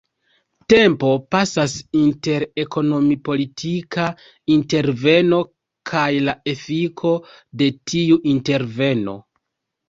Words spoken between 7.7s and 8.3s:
tiu